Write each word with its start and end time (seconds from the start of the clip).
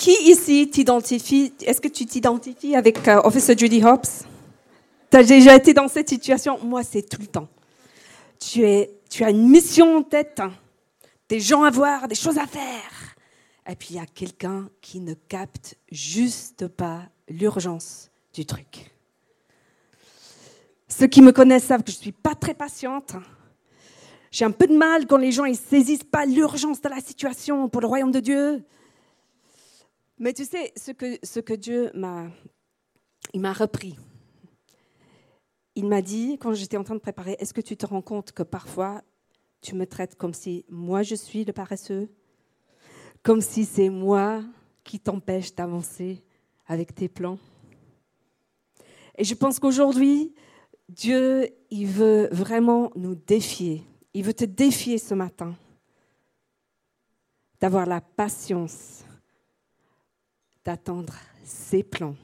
Qui 0.00 0.16
ici 0.30 0.66
t'identifie? 0.70 1.52
Est-ce 1.60 1.78
que 1.78 1.88
tu 1.88 2.06
t'identifies 2.06 2.74
avec 2.74 3.06
euh, 3.06 3.20
Officer 3.22 3.54
Judy 3.54 3.84
Hobbs? 3.84 4.24
Tu 5.10 5.16
as 5.18 5.22
déjà 5.22 5.54
été 5.54 5.74
dans 5.74 5.88
cette 5.88 6.08
situation? 6.08 6.58
Moi, 6.64 6.82
c'est 6.84 7.02
tout 7.02 7.20
le 7.20 7.26
temps. 7.26 7.48
Tu, 8.38 8.64
as 8.64 9.28
une 9.30 9.46
mission 9.46 9.98
en 9.98 10.02
tête, 10.02 10.40
hein. 10.40 10.52
des 11.28 11.38
gens 11.38 11.64
à 11.64 11.70
voir, 11.70 12.08
des 12.08 12.14
choses 12.14 12.38
à 12.38 12.46
faire. 12.46 13.14
Et 13.68 13.76
puis 13.76 13.88
il 13.90 13.96
y 13.96 13.98
a 13.98 14.06
quelqu'un 14.06 14.70
qui 14.80 15.00
ne 15.00 15.12
capte 15.12 15.76
juste 15.92 16.66
pas 16.66 17.02
l'urgence 17.28 18.10
du 18.32 18.46
truc. 18.46 18.90
Ceux 20.88 21.08
qui 21.08 21.20
me 21.20 21.30
connaissent 21.30 21.64
savent 21.64 21.82
que 21.82 21.92
je 21.92 21.98
ne 21.98 22.02
suis 22.04 22.12
pas 22.12 22.34
très 22.34 22.54
patiente. 22.54 23.16
J'ai 24.30 24.46
un 24.46 24.50
peu 24.50 24.66
de 24.66 24.78
mal 24.78 25.06
quand 25.06 25.18
les 25.18 25.30
gens 25.30 25.44
ne 25.44 25.52
saisissent 25.52 26.04
pas 26.04 26.24
l'urgence 26.24 26.80
de 26.80 26.88
la 26.88 27.02
situation 27.02 27.68
pour 27.68 27.82
le 27.82 27.86
royaume 27.86 28.12
de 28.12 28.20
Dieu. 28.20 28.64
Mais 30.20 30.34
tu 30.34 30.44
sais, 30.44 30.70
ce 30.76 30.90
que, 30.90 31.18
ce 31.22 31.40
que 31.40 31.54
Dieu 31.54 31.90
m'a, 31.94 32.28
il 33.32 33.40
m'a 33.40 33.54
repris. 33.54 33.96
Il 35.74 35.86
m'a 35.86 36.02
dit, 36.02 36.36
quand 36.38 36.52
j'étais 36.52 36.76
en 36.76 36.84
train 36.84 36.94
de 36.94 37.00
préparer, 37.00 37.36
est-ce 37.38 37.54
que 37.54 37.62
tu 37.62 37.74
te 37.74 37.86
rends 37.86 38.02
compte 38.02 38.32
que 38.32 38.42
parfois 38.42 39.02
tu 39.62 39.74
me 39.74 39.86
traites 39.86 40.16
comme 40.16 40.34
si 40.34 40.66
moi 40.68 41.02
je 41.02 41.14
suis 41.14 41.46
le 41.46 41.54
paresseux? 41.54 42.10
Comme 43.22 43.40
si 43.40 43.64
c'est 43.64 43.88
moi 43.88 44.44
qui 44.84 45.00
t'empêche 45.00 45.54
d'avancer 45.54 46.22
avec 46.66 46.94
tes 46.94 47.08
plans? 47.08 47.38
Et 49.16 49.24
je 49.24 49.34
pense 49.34 49.58
qu'aujourd'hui, 49.58 50.34
Dieu, 50.90 51.48
il 51.70 51.86
veut 51.86 52.28
vraiment 52.30 52.92
nous 52.94 53.14
défier. 53.14 53.84
Il 54.12 54.24
veut 54.24 54.34
te 54.34 54.44
défier 54.44 54.98
ce 54.98 55.14
matin 55.14 55.56
d'avoir 57.58 57.86
la 57.86 58.02
patience 58.02 59.04
d'attendre 60.64 61.14
ses 61.44 61.82
plans 61.82 62.16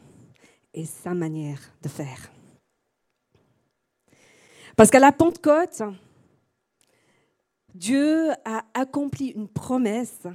et 0.74 0.84
sa 0.84 1.14
manière 1.14 1.60
de 1.82 1.88
faire. 1.88 2.30
Parce 4.76 4.90
qu'à 4.90 4.98
la 4.98 5.12
Pentecôte, 5.12 5.82
Dieu 7.74 8.30
a 8.44 8.64
accompli 8.74 9.28
une 9.28 9.48
promesse 9.48 10.26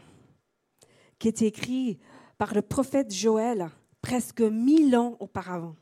qui 1.20 1.28
était 1.28 1.48
écrite 1.48 2.02
par 2.38 2.54
le 2.54 2.64
prophète 2.64 3.14
Joël 3.14 3.70
presque 4.02 4.42
mille 4.42 4.96
ans 4.96 5.16
auparavant. 5.20 5.76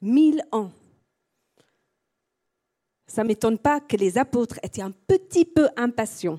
Mille 0.00 0.42
ans. 0.52 0.70
Ça 3.06 3.22
ne 3.22 3.28
m'étonne 3.28 3.58
pas 3.58 3.80
que 3.80 3.96
les 3.96 4.16
apôtres 4.16 4.58
étaient 4.62 4.82
un 4.82 4.92
petit 4.92 5.44
peu 5.44 5.68
impatients. 5.76 6.38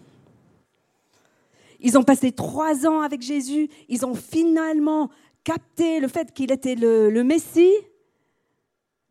Ils 1.84 1.98
ont 1.98 2.04
passé 2.04 2.32
trois 2.32 2.88
ans 2.88 3.02
avec 3.02 3.22
Jésus, 3.22 3.70
ils 3.90 4.06
ont 4.06 4.16
finalement 4.16 5.10
capté 5.44 6.00
le 6.00 6.08
fait 6.08 6.34
qu'il 6.34 6.52
était 6.52 6.76
le, 6.76 7.24
Messie, 7.24 7.76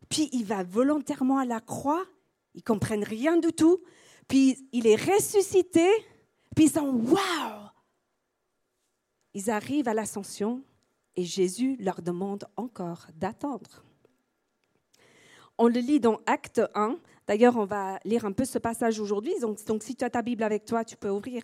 puis 0.09 0.27
il 0.33 0.43
va 0.43 0.63
volontairement 0.63 1.37
à 1.37 1.45
la 1.45 1.61
croix, 1.61 2.03
ils 2.55 2.63
comprennent 2.63 3.03
rien 3.03 3.37
du 3.37 3.53
tout, 3.53 3.79
puis 4.27 4.67
il 4.71 4.87
est 4.87 4.95
ressuscité, 4.95 5.87
puis 6.55 6.65
ils 6.65 6.71
sont 6.71 6.89
waouh! 6.89 7.69
Ils 9.35 9.49
arrivent 9.49 9.87
à 9.87 9.93
l'ascension 9.93 10.63
et 11.15 11.23
Jésus 11.23 11.77
leur 11.79 12.01
demande 12.01 12.45
encore 12.57 13.07
d'attendre. 13.15 13.83
On 15.59 15.67
le 15.67 15.79
lit 15.79 15.99
dans 15.99 16.19
Acte 16.25 16.61
1, 16.73 16.97
D'ailleurs, 17.27 17.55
on 17.55 17.65
va 17.65 17.99
lire 18.03 18.25
un 18.25 18.33
peu 18.33 18.43
ce 18.43 18.59
passage 18.59 18.99
aujourd'hui. 18.99 19.33
Donc, 19.39 19.59
si 19.81 19.95
tu 19.95 20.03
as 20.03 20.09
ta 20.09 20.21
Bible 20.21 20.43
avec 20.43 20.65
toi, 20.65 20.83
tu 20.83 20.97
peux 20.97 21.09
ouvrir 21.09 21.41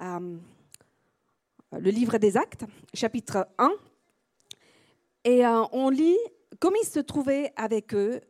euh, 0.00 0.36
le 1.72 1.90
livre 1.90 2.18
des 2.18 2.36
Actes, 2.36 2.64
chapitre 2.94 3.48
1. 3.58 3.70
Et 5.24 5.46
euh, 5.46 5.64
on 5.72 5.88
lit 5.88 6.18
comme 6.58 6.74
il 6.80 6.86
se 6.86 7.00
trouvait 7.00 7.52
avec 7.56 7.94
eux, 7.94 8.20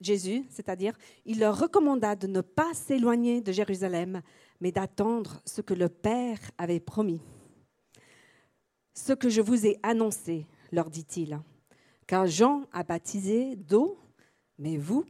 Jésus, 0.00 0.44
c'est-à-dire, 0.50 0.96
il 1.24 1.40
leur 1.40 1.58
recommanda 1.58 2.14
de 2.16 2.26
ne 2.26 2.40
pas 2.40 2.72
s'éloigner 2.74 3.40
de 3.40 3.50
Jérusalem, 3.50 4.22
mais 4.60 4.72
d'attendre 4.72 5.40
ce 5.44 5.60
que 5.60 5.74
le 5.74 5.88
Père 5.88 6.38
avait 6.56 6.80
promis. 6.80 7.20
Ce 8.94 9.12
que 9.12 9.28
je 9.28 9.40
vous 9.40 9.66
ai 9.66 9.78
annoncé, 9.82 10.46
leur 10.70 10.90
dit-il, 10.90 11.40
car 12.06 12.26
Jean 12.26 12.64
a 12.72 12.82
baptisé 12.82 13.56
d'eau, 13.56 13.98
mais 14.58 14.76
vous, 14.76 15.04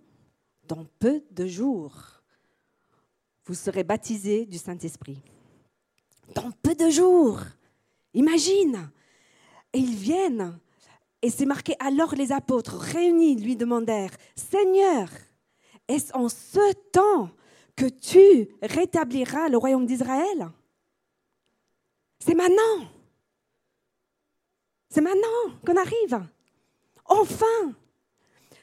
dans 0.67 0.87
peu 0.99 1.23
de 1.31 1.47
jours, 1.47 2.23
vous 3.45 3.55
serez 3.55 3.83
baptisés 3.83 4.47
du 4.47 4.59
Saint-Esprit. 4.59 5.23
Dans 6.35 6.51
peu 6.63 6.75
de 6.75 6.91
jours. 6.91 7.41
Imagine. 8.15 8.91
Et 9.73 9.79
ils 9.79 9.97
viennent. 9.97 10.59
Et 11.21 11.31
c'est 11.31 11.47
marqué, 11.47 11.75
alors 11.81 12.15
les 12.15 12.33
apôtres 12.33 12.77
réunis 12.77 13.37
lui 13.37 13.57
demandèrent, 13.57 14.17
Seigneur, 14.37 15.09
est-ce 15.89 16.17
en 16.17 16.29
ce 16.29 16.73
temps 16.93 17.31
que 17.75 17.87
tu 17.87 18.49
rétabliras 18.63 19.49
le 19.49 19.57
royaume 19.57 19.87
d'Israël? 19.87 20.51
C'est 22.19 22.35
maintenant. 22.35 22.89
C'est 24.91 25.01
maintenant 25.01 25.59
qu'on 25.67 25.77
arrive. 25.77 26.27
Enfin. 27.05 27.73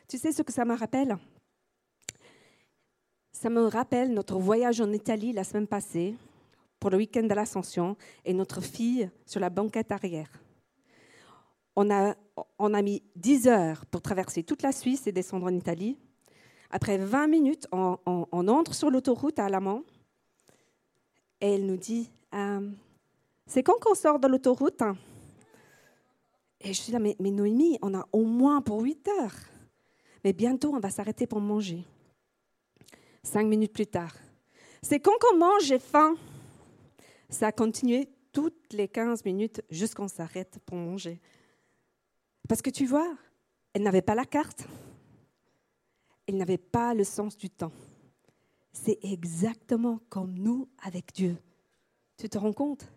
Tu 0.07 0.17
sais 0.17 0.31
ce 0.31 0.43
que 0.43 0.53
ça 0.53 0.65
me 0.65 0.75
rappelle? 0.75 1.17
Ça 3.31 3.49
me 3.49 3.65
rappelle 3.65 4.13
notre 4.13 4.37
voyage 4.37 4.79
en 4.81 4.91
Italie 4.93 5.33
la 5.33 5.43
semaine 5.43 5.67
passée 5.67 6.15
pour 6.85 6.91
le 6.91 6.97
week-end 6.97 7.23
de 7.23 7.33
l'Ascension 7.33 7.97
et 8.25 8.33
notre 8.35 8.61
fille 8.61 9.09
sur 9.25 9.39
la 9.39 9.49
banquette 9.49 9.91
arrière. 9.91 10.29
On 11.75 11.89
a, 11.89 12.13
on 12.59 12.75
a 12.75 12.81
mis 12.83 13.01
10 13.15 13.47
heures 13.47 13.87
pour 13.87 14.03
traverser 14.03 14.43
toute 14.43 14.61
la 14.61 14.71
Suisse 14.71 15.07
et 15.07 15.11
descendre 15.11 15.47
en 15.47 15.55
Italie. 15.55 15.97
Après 16.69 16.99
20 16.99 17.25
minutes, 17.25 17.67
on, 17.71 17.97
entre 18.31 18.75
sur 18.75 18.91
l'autoroute 18.91 19.39
à 19.39 19.45
Alamant 19.45 19.81
et 21.41 21.55
elle 21.55 21.65
nous 21.65 21.75
dit 21.75 22.11
euh, 22.35 22.69
C'est 23.47 23.63
quand 23.63 23.79
qu'on 23.81 23.95
sort 23.95 24.19
de 24.19 24.27
l'autoroute 24.27 24.83
Et 26.61 26.67
je 26.67 26.79
suis 26.79 26.93
là 26.93 26.99
mais, 26.99 27.15
mais 27.19 27.31
Noémie, 27.31 27.79
on 27.81 27.95
a 27.95 28.07
au 28.13 28.25
moins 28.25 28.61
pour 28.61 28.81
8 28.81 29.07
heures. 29.07 29.39
Mais 30.23 30.33
bientôt, 30.33 30.71
on 30.75 30.79
va 30.79 30.91
s'arrêter 30.91 31.25
pour 31.25 31.41
manger. 31.41 31.83
Cinq 33.23 33.47
minutes 33.47 33.73
plus 33.73 33.87
tard. 33.87 34.13
C'est 34.83 34.99
quand 34.99 35.17
on 35.33 35.37
mange, 35.39 35.63
j'ai 35.63 35.79
faim? 35.79 36.15
Ça 37.35 37.47
a 37.47 37.51
continué 37.51 38.07
toutes 38.31 38.71
les 38.71 38.87
15 38.87 39.25
minutes 39.25 39.61
jusqu'on 39.69 40.07
s'arrête 40.07 40.57
pour 40.65 40.77
manger. 40.77 41.19
Parce 42.47 42.61
que 42.61 42.69
tu 42.69 42.85
vois, 42.85 43.13
elle 43.73 43.83
n'avait 43.83 44.01
pas 44.01 44.15
la 44.15 44.23
carte. 44.23 44.65
Elle 46.27 46.37
n'avait 46.37 46.57
pas 46.57 46.93
le 46.93 47.03
sens 47.03 47.35
du 47.35 47.49
temps. 47.49 47.73
C'est 48.71 48.99
exactement 49.03 49.99
comme 50.07 50.33
nous 50.33 50.69
avec 50.81 51.13
Dieu. 51.13 51.35
Tu 52.17 52.29
te 52.29 52.37
rends 52.37 52.53
compte? 52.53 52.89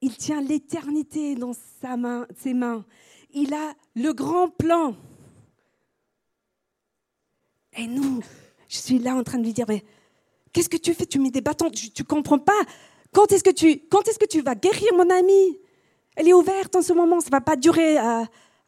Il 0.00 0.16
tient 0.16 0.40
l'éternité 0.40 1.34
dans 1.34 1.52
sa 1.52 1.98
main, 1.98 2.26
ses 2.34 2.54
mains. 2.54 2.86
Il 3.30 3.52
a 3.52 3.74
le 3.94 4.14
grand 4.14 4.48
plan. 4.48 4.96
Et 7.76 7.86
nous, 7.86 8.22
je 8.70 8.78
suis 8.78 8.98
là 8.98 9.16
en 9.16 9.22
train 9.22 9.36
de 9.36 9.44
lui 9.44 9.52
dire, 9.52 9.66
mais 9.68 9.84
qu'est-ce 10.58 10.68
que 10.68 10.76
tu 10.76 10.92
fais? 10.92 11.06
Tu 11.06 11.20
mets 11.20 11.30
des 11.30 11.40
bâtons, 11.40 11.70
tu 11.70 11.88
ne 11.96 12.04
comprends 12.04 12.40
pas. 12.40 12.60
Quand 13.12 13.30
est-ce 13.30 13.44
que, 13.44 13.50
tu, 13.50 13.70
est 13.70 14.18
que 14.18 14.26
tu 14.26 14.40
vas 14.40 14.56
guérir 14.56 14.92
mon 14.94 15.08
amie 15.08 15.56
Elle 16.16 16.28
est 16.28 16.32
ouverte 16.32 16.74
en 16.74 16.82
ce 16.82 16.92
moment, 16.92 17.20
ça 17.20 17.28
ne 17.28 17.30
va 17.30 17.40
pas 17.40 17.54
durer 17.54 17.96
à, 17.96 18.26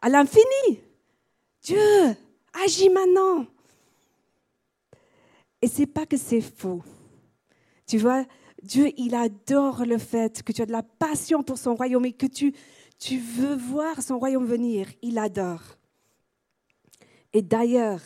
l'infini. 0.09 0.79
Dieu, 1.63 2.17
agis 2.65 2.91
maintenant. 2.91 3.45
Et 5.61 5.67
c'est 5.67 5.87
pas 5.87 6.07
que 6.07 6.17
c'est 6.17 6.41
faux. 6.41 6.81
Tu 7.89 7.99
vois, 7.99 8.25
Dieu, 8.63 8.93
il 8.97 9.17
adore 9.17 9.85
le 9.85 9.99
fait 9.99 10.45
que 10.45 10.53
tu 10.53 10.63
as 10.63 10.67
de 10.67 10.73
la 10.73 10.85
passion 10.85 11.43
pour 11.43 11.59
son 11.59 11.75
royaume 11.75 12.07
et 12.07 12.13
que 12.13 12.27
tu, 12.27 12.55
tu 13.01 13.19
veux 13.19 13.57
voir 13.57 14.01
son 14.01 14.21
royaume 14.21 14.47
venir. 14.47 14.87
Il 15.03 15.19
adore. 15.19 15.63
Et 17.33 17.43
d'ailleurs, 17.43 18.01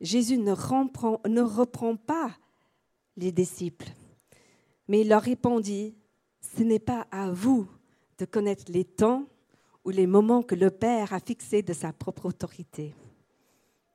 Jésus 0.00 0.38
ne, 0.38 0.52
reprend, 0.52 1.96
pas 1.96 2.30
les 3.16 3.32
disciples, 3.32 3.88
mais 4.88 5.02
il 5.02 5.08
leur 5.08 5.22
répondit, 5.22 5.94
ce 6.40 6.62
n'est 6.62 6.78
pas 6.78 7.06
à 7.10 7.30
vous 7.30 7.68
de 8.18 8.24
connaître 8.24 8.64
les 8.68 8.84
temps 8.84 9.26
ou 9.84 9.90
les 9.90 10.06
moments 10.06 10.42
que 10.42 10.54
le 10.54 10.70
Père 10.70 11.12
a 11.12 11.20
fixés 11.20 11.62
de 11.62 11.72
sa 11.72 11.92
propre 11.92 12.26
autorité. 12.26 12.94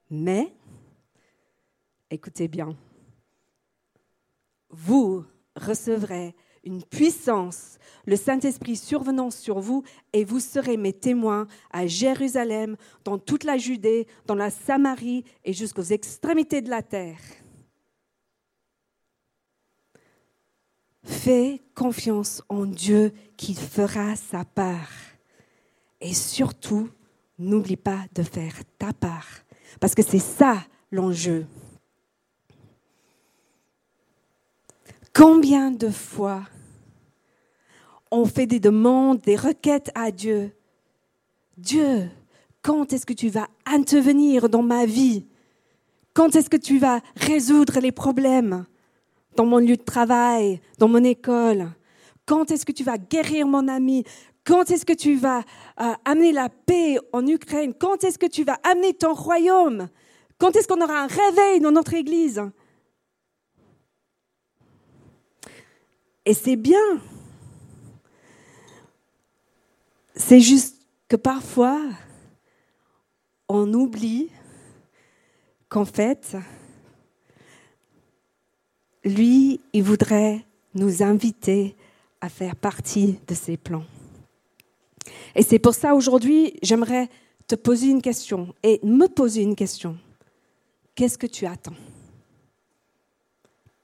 Mais, 0.09 0.53
écoutez 2.09 2.47
bien, 2.47 2.75
vous 4.69 5.23
recevrez 5.55 6.35
une 6.63 6.83
puissance, 6.83 7.77
le 8.05 8.17
Saint-Esprit 8.17 8.75
survenant 8.75 9.31
sur 9.31 9.59
vous, 9.59 9.83
et 10.11 10.25
vous 10.25 10.41
serez 10.41 10.75
mes 10.75 10.93
témoins 10.93 11.47
à 11.71 11.87
Jérusalem, 11.87 12.75
dans 13.05 13.17
toute 13.17 13.45
la 13.45 13.57
Judée, 13.57 14.07
dans 14.25 14.35
la 14.35 14.49
Samarie 14.49 15.23
et 15.45 15.53
jusqu'aux 15.53 15.81
extrémités 15.81 16.61
de 16.61 16.69
la 16.69 16.81
terre. 16.81 17.19
Fais 21.07 21.61
confiance 21.73 22.43
en 22.49 22.65
Dieu 22.65 23.13
qui 23.37 23.55
fera 23.55 24.17
sa 24.17 24.43
part. 24.43 24.91
Et 26.01 26.13
surtout, 26.13 26.89
n'oublie 27.39 27.77
pas 27.77 28.05
de 28.13 28.23
faire 28.23 28.53
ta 28.77 28.91
part. 28.91 29.25
Parce 29.79 29.95
que 29.95 30.03
c'est 30.03 30.19
ça 30.19 30.57
l'enjeu. 30.91 31.45
Combien 35.13 35.71
de 35.71 35.89
fois 35.89 36.43
on 38.11 38.25
fait 38.25 38.45
des 38.45 38.59
demandes, 38.59 39.21
des 39.21 39.37
requêtes 39.37 39.91
à 39.95 40.11
Dieu? 40.11 40.51
Dieu, 41.57 42.09
quand 42.61 42.91
est-ce 42.91 43.05
que 43.05 43.13
tu 43.13 43.29
vas 43.29 43.47
intervenir 43.65 44.49
dans 44.49 44.61
ma 44.61 44.85
vie? 44.85 45.25
Quand 46.13 46.35
est-ce 46.35 46.49
que 46.49 46.57
tu 46.57 46.79
vas 46.79 46.99
résoudre 47.15 47.79
les 47.79 47.93
problèmes? 47.93 48.65
Dans 49.37 49.45
mon 49.45 49.59
lieu 49.59 49.77
de 49.77 49.83
travail, 49.83 50.59
dans 50.79 50.87
mon 50.87 51.03
école. 51.03 51.69
Quand 52.25 52.51
est-ce 52.51 52.65
que 52.65 52.71
tu 52.71 52.83
vas 52.83 52.97
guérir 52.97 53.47
mon 53.47 53.67
ami? 53.67 54.03
Quand 54.43 54.69
est-ce 54.71 54.85
que 54.85 54.93
tu 54.93 55.15
vas 55.15 55.43
euh, 55.79 55.93
amener 56.03 56.31
la 56.31 56.49
paix 56.49 56.97
en 57.13 57.25
Ukraine? 57.25 57.73
Quand 57.79 58.03
est-ce 58.03 58.17
que 58.17 58.25
tu 58.25 58.43
vas 58.43 58.59
amener 58.63 58.93
ton 58.93 59.13
royaume? 59.13 59.89
Quand 60.39 60.55
est-ce 60.55 60.67
qu'on 60.67 60.81
aura 60.81 61.01
un 61.01 61.07
réveil 61.07 61.59
dans 61.61 61.71
notre 61.71 61.93
Église? 61.93 62.41
Et 66.25 66.33
c'est 66.33 66.55
bien. 66.55 66.99
C'est 70.15 70.41
juste 70.41 70.81
que 71.07 71.15
parfois, 71.15 71.79
on 73.47 73.71
oublie 73.73 74.29
qu'en 75.69 75.85
fait, 75.85 76.35
lui, 79.07 79.59
il 79.73 79.83
voudrait 79.83 80.45
nous 80.73 81.03
inviter 81.03 81.75
à 82.21 82.29
faire 82.29 82.55
partie 82.55 83.19
de 83.27 83.33
ses 83.33 83.57
plans. 83.57 83.85
Et 85.35 85.43
c'est 85.43 85.59
pour 85.59 85.73
ça 85.73 85.95
aujourd'hui, 85.95 86.53
j'aimerais 86.61 87.09
te 87.47 87.55
poser 87.55 87.87
une 87.87 88.01
question 88.01 88.53
et 88.63 88.79
me 88.83 89.07
poser 89.07 89.41
une 89.41 89.55
question. 89.55 89.97
Qu'est-ce 90.95 91.17
que 91.17 91.27
tu 91.27 91.45
attends? 91.45 91.75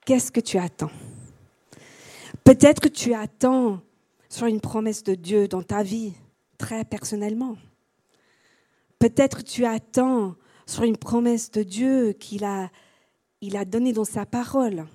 Qu'est-ce 0.05 0.31
que 0.31 0.39
tu 0.39 0.57
attends? 0.57 0.91
Peut-être 2.43 2.81
que 2.81 2.89
tu 2.89 3.13
attends 3.13 3.79
sur 4.27 4.47
une 4.47 4.59
promesse 4.59 5.03
de 5.03 5.15
Dieu 5.15 5.47
dans 5.47 5.63
ta 5.63 5.83
vie, 5.83 6.13
très 6.57 6.83
personnellement. 6.83 7.55
Peut-être 8.99 9.43
tu 9.43 9.65
attends 9.65 10.35
sur 10.65 10.83
une 10.83 10.97
promesse 10.97 11.51
de 11.51 11.63
Dieu 11.63 12.13
qu'il 12.13 12.43
a, 12.43 12.69
a 13.53 13.65
donnée 13.65 13.93
dans 13.93 14.05
sa 14.05 14.25
parole 14.25 14.85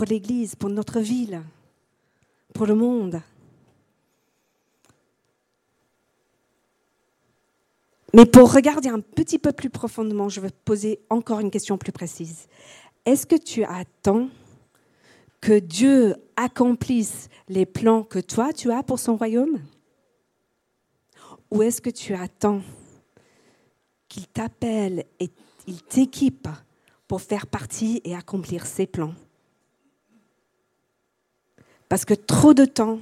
pour 0.00 0.08
l'Église, 0.08 0.56
pour 0.56 0.70
notre 0.70 0.98
ville, 0.98 1.42
pour 2.54 2.64
le 2.64 2.74
monde. 2.74 3.20
Mais 8.14 8.24
pour 8.24 8.50
regarder 8.50 8.88
un 8.88 9.00
petit 9.00 9.38
peu 9.38 9.52
plus 9.52 9.68
profondément, 9.68 10.30
je 10.30 10.40
vais 10.40 10.48
poser 10.64 11.00
encore 11.10 11.40
une 11.40 11.50
question 11.50 11.76
plus 11.76 11.92
précise. 11.92 12.48
Est-ce 13.04 13.26
que 13.26 13.36
tu 13.36 13.62
attends 13.64 14.30
que 15.42 15.58
Dieu 15.58 16.16
accomplisse 16.34 17.28
les 17.50 17.66
plans 17.66 18.02
que 18.02 18.20
toi 18.20 18.54
tu 18.54 18.72
as 18.72 18.82
pour 18.82 18.98
son 18.98 19.16
royaume? 19.16 19.60
Ou 21.50 21.60
est-ce 21.60 21.82
que 21.82 21.90
tu 21.90 22.14
attends 22.14 22.62
qu'il 24.08 24.26
t'appelle 24.28 25.04
et 25.18 25.28
il 25.66 25.82
t'équipe 25.82 26.48
pour 27.06 27.20
faire 27.20 27.46
partie 27.46 28.00
et 28.04 28.14
accomplir 28.14 28.64
ses 28.64 28.86
plans? 28.86 29.12
Parce 31.90 32.04
que 32.04 32.14
trop 32.14 32.54
de 32.54 32.64
temps, 32.64 33.00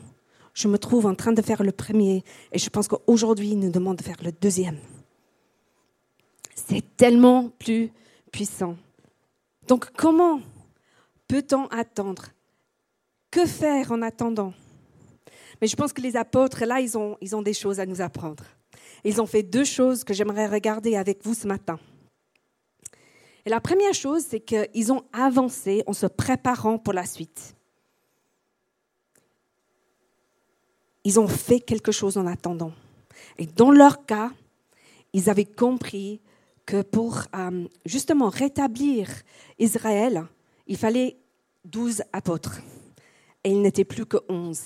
je 0.54 0.66
me 0.66 0.78
trouve 0.78 1.04
en 1.04 1.14
train 1.14 1.32
de 1.32 1.42
faire 1.42 1.62
le 1.62 1.72
premier 1.72 2.24
et 2.52 2.58
je 2.58 2.70
pense 2.70 2.88
qu'aujourd'hui, 2.88 3.50
il 3.50 3.58
nous 3.58 3.70
demande 3.70 3.98
de 3.98 4.02
faire 4.02 4.16
le 4.24 4.32
deuxième. 4.32 4.78
C'est 6.54 6.82
tellement 6.96 7.50
plus 7.58 7.92
puissant. 8.32 8.76
Donc 9.68 9.90
comment 9.94 10.40
peut-on 11.28 11.66
attendre? 11.66 12.28
Que 13.30 13.44
faire 13.44 13.92
en 13.92 14.00
attendant? 14.00 14.54
Mais 15.60 15.66
je 15.68 15.76
pense 15.76 15.92
que 15.92 16.00
les 16.00 16.16
apôtres, 16.16 16.64
là, 16.64 16.80
ils 16.80 16.96
ont, 16.96 17.18
ils 17.20 17.36
ont 17.36 17.42
des 17.42 17.52
choses 17.52 17.80
à 17.80 17.84
nous 17.84 18.00
apprendre. 18.00 18.44
Ils 19.04 19.20
ont 19.20 19.26
fait 19.26 19.42
deux 19.42 19.64
choses 19.64 20.02
que 20.02 20.14
j'aimerais 20.14 20.46
regarder 20.46 20.96
avec 20.96 21.22
vous 21.24 21.34
ce 21.34 21.46
matin. 21.46 21.78
Et 23.44 23.50
la 23.50 23.60
première 23.60 23.92
chose, 23.92 24.24
c'est 24.26 24.40
qu'ils 24.40 24.92
ont 24.92 25.04
avancé 25.12 25.82
en 25.86 25.92
se 25.92 26.06
préparant 26.06 26.78
pour 26.78 26.94
la 26.94 27.04
suite. 27.04 27.54
Ils 31.08 31.18
ont 31.18 31.26
fait 31.26 31.60
quelque 31.60 31.90
chose 31.90 32.18
en 32.18 32.26
attendant. 32.26 32.72
Et 33.38 33.46
dans 33.46 33.70
leur 33.70 34.04
cas, 34.04 34.30
ils 35.14 35.30
avaient 35.30 35.46
compris 35.46 36.20
que 36.66 36.82
pour 36.82 37.22
euh, 37.34 37.66
justement 37.86 38.28
rétablir 38.28 39.08
Israël, 39.58 40.26
il 40.66 40.76
fallait 40.76 41.16
douze 41.64 42.02
apôtres. 42.12 42.60
Et 43.42 43.52
ils 43.52 43.62
n'étaient 43.62 43.86
plus 43.86 44.04
que 44.04 44.18
onze. 44.28 44.64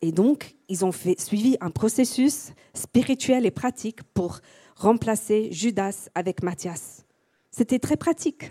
Et 0.00 0.12
donc, 0.12 0.56
ils 0.70 0.82
ont 0.82 0.92
suivi 0.92 1.58
un 1.60 1.70
processus 1.70 2.52
spirituel 2.72 3.44
et 3.44 3.50
pratique 3.50 4.02
pour 4.14 4.40
remplacer 4.76 5.52
Judas 5.52 6.08
avec 6.14 6.42
Matthias. 6.42 7.04
C'était 7.50 7.80
très 7.80 7.98
pratique. 7.98 8.50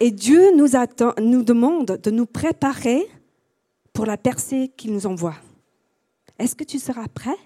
Et 0.00 0.10
Dieu 0.10 0.50
nous 0.56 1.44
demande 1.44 2.00
de 2.02 2.10
nous 2.10 2.26
préparer 2.26 3.06
pour 3.92 4.06
la 4.06 4.16
percée 4.16 4.72
qu'il 4.76 4.92
nous 4.92 5.06
envoie. 5.06 5.36
Est-ce 6.38 6.56
que 6.56 6.64
tu 6.64 6.78
seras 6.78 7.08
prêt? 7.08 7.36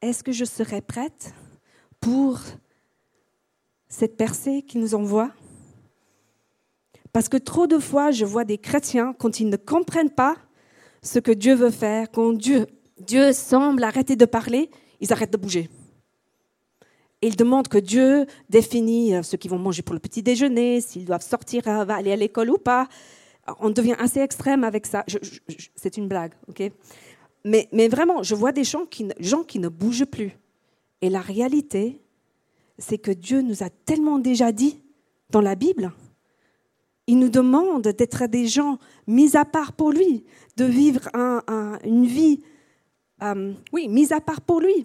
Est-ce 0.00 0.22
que 0.22 0.32
je 0.32 0.44
serai 0.44 0.80
prête 0.80 1.34
pour 2.00 2.40
cette 3.88 4.16
percée 4.16 4.62
qu'il 4.62 4.80
nous 4.80 4.94
envoie? 4.94 5.32
Parce 7.12 7.28
que 7.28 7.36
trop 7.36 7.66
de 7.66 7.78
fois, 7.78 8.10
je 8.10 8.24
vois 8.24 8.44
des 8.44 8.58
chrétiens, 8.58 9.12
quand 9.18 9.40
ils 9.40 9.48
ne 9.48 9.56
comprennent 9.56 10.10
pas 10.10 10.36
ce 11.02 11.18
que 11.18 11.32
Dieu 11.32 11.54
veut 11.54 11.70
faire, 11.70 12.10
quand 12.10 12.32
Dieu, 12.32 12.66
Dieu 13.00 13.32
semble 13.32 13.82
arrêter 13.82 14.14
de 14.14 14.24
parler, 14.24 14.70
ils 15.00 15.12
arrêtent 15.12 15.32
de 15.32 15.38
bouger. 15.38 15.68
Ils 17.20 17.34
demandent 17.34 17.66
que 17.66 17.78
Dieu 17.78 18.26
définisse 18.48 19.26
ce 19.26 19.36
qu'ils 19.36 19.50
vont 19.50 19.58
manger 19.58 19.82
pour 19.82 19.94
le 19.94 20.00
petit 20.00 20.22
déjeuner, 20.22 20.80
s'ils 20.80 21.04
doivent 21.04 21.26
sortir, 21.26 21.66
euh, 21.66 21.84
aller 21.88 22.12
à 22.12 22.16
l'école 22.16 22.50
ou 22.50 22.58
pas, 22.58 22.86
on 23.60 23.70
devient 23.70 23.96
assez 23.98 24.20
extrême 24.20 24.64
avec 24.64 24.86
ça. 24.86 25.04
c'est 25.74 25.96
une 25.96 26.08
blague, 26.08 26.32
ok? 26.48 26.70
Mais, 27.44 27.88
vraiment, 27.88 28.22
je 28.22 28.34
vois 28.34 28.52
des 28.52 28.64
gens 28.64 28.84
qui, 28.84 29.08
gens 29.20 29.42
qui 29.42 29.58
ne 29.58 29.68
bougent 29.68 30.04
plus. 30.04 30.32
Et 31.00 31.08
la 31.08 31.20
réalité, 31.20 32.00
c'est 32.78 32.98
que 32.98 33.10
Dieu 33.10 33.40
nous 33.40 33.62
a 33.62 33.70
tellement 33.70 34.18
déjà 34.18 34.52
dit 34.52 34.80
dans 35.30 35.40
la 35.40 35.54
Bible. 35.54 35.92
Il 37.06 37.18
nous 37.18 37.30
demande 37.30 37.88
d'être 37.88 38.26
des 38.26 38.46
gens 38.46 38.78
mis 39.06 39.36
à 39.36 39.44
part 39.44 39.72
pour 39.72 39.92
lui, 39.92 40.24
de 40.56 40.64
vivre 40.64 41.08
une 41.84 42.04
vie, 42.04 42.42
euh, 43.22 43.54
oui, 43.72 43.88
mise 43.88 44.12
à 44.12 44.20
part 44.20 44.42
pour 44.42 44.60
lui, 44.60 44.84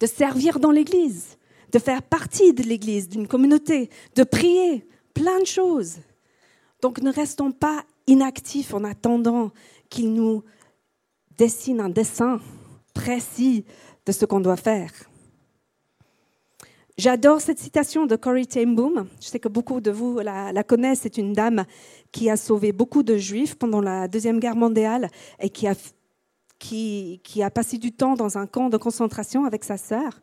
de 0.00 0.06
servir 0.06 0.60
dans 0.60 0.70
l'Église, 0.70 1.38
de 1.72 1.78
faire 1.78 2.02
partie 2.02 2.52
de 2.52 2.62
l'Église, 2.62 3.08
d'une 3.08 3.26
communauté, 3.26 3.90
de 4.14 4.22
prier, 4.22 4.86
plein 5.12 5.40
de 5.40 5.46
choses. 5.46 5.96
Donc 6.82 7.00
ne 7.02 7.12
restons 7.12 7.52
pas 7.52 7.84
inactifs 8.06 8.74
en 8.74 8.84
attendant 8.84 9.50
qu'il 9.88 10.12
nous 10.12 10.42
dessine 11.36 11.80
un 11.80 11.88
dessin 11.88 12.40
précis 12.94 13.64
de 14.06 14.12
ce 14.12 14.24
qu'on 14.24 14.40
doit 14.40 14.56
faire. 14.56 14.90
J'adore 16.98 17.40
cette 17.40 17.58
citation 17.58 18.04
de 18.04 18.14
Corrie 18.14 18.46
ten 18.46 18.74
Boom. 18.74 19.06
Je 19.22 19.28
sais 19.28 19.38
que 19.38 19.48
beaucoup 19.48 19.80
de 19.80 19.90
vous 19.90 20.18
la, 20.18 20.62
connaissent. 20.64 21.00
C'est 21.02 21.16
une 21.16 21.32
dame 21.32 21.64
qui 22.12 22.28
a 22.28 22.36
sauvé 22.36 22.72
beaucoup 22.72 23.02
de 23.02 23.16
juifs 23.16 23.54
pendant 23.54 23.80
la 23.80 24.06
Deuxième 24.06 24.38
Guerre 24.38 24.56
mondiale 24.56 25.08
et 25.38 25.48
qui 25.48 25.66
a, 25.66 25.74
qui, 26.58 27.20
qui 27.24 27.42
a 27.42 27.50
passé 27.50 27.78
du 27.78 27.92
temps 27.92 28.16
dans 28.16 28.36
un 28.36 28.46
camp 28.46 28.68
de 28.68 28.76
concentration 28.76 29.46
avec 29.46 29.64
sa 29.64 29.78
sœur. 29.78 30.20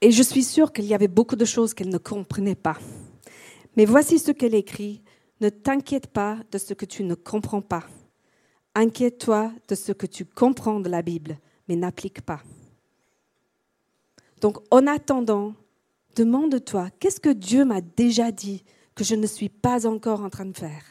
Et 0.00 0.12
je 0.12 0.22
suis 0.22 0.44
sûre 0.44 0.72
qu'il 0.72 0.84
y 0.84 0.94
avait 0.94 1.08
beaucoup 1.08 1.34
de 1.34 1.44
choses 1.44 1.74
qu'elle 1.74 1.88
ne 1.88 1.98
comprenait 1.98 2.54
pas. 2.54 2.78
Mais 3.76 3.84
voici 3.84 4.18
ce 4.18 4.30
qu'elle 4.32 4.54
écrit. 4.54 5.02
Ne 5.40 5.48
t'inquiète 5.48 6.06
pas 6.06 6.38
de 6.52 6.58
ce 6.58 6.74
que 6.74 6.84
tu 6.84 7.02
ne 7.04 7.14
comprends 7.14 7.60
pas. 7.60 7.84
Inquiète-toi 8.74 9.52
de 9.68 9.74
ce 9.74 9.92
que 9.92 10.06
tu 10.06 10.24
comprends 10.24 10.80
de 10.80 10.88
la 10.88 11.02
Bible, 11.02 11.38
mais 11.68 11.76
n'applique 11.76 12.22
pas. 12.22 12.42
Donc 14.40 14.58
en 14.70 14.86
attendant, 14.86 15.54
demande-toi, 16.16 16.90
qu'est-ce 17.00 17.20
que 17.20 17.30
Dieu 17.30 17.64
m'a 17.64 17.80
déjà 17.80 18.30
dit 18.30 18.64
que 18.94 19.04
je 19.04 19.14
ne 19.14 19.26
suis 19.26 19.48
pas 19.48 19.86
encore 19.86 20.22
en 20.22 20.30
train 20.30 20.46
de 20.46 20.56
faire? 20.56 20.84